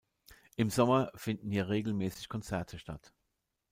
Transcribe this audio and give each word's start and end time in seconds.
Im 0.55 0.71
Sommer 0.71 1.11
finden 1.13 1.51
hier 1.51 1.69
regelmäßig 1.69 2.27
Konzerte 2.27 2.79
statt. 2.79 3.13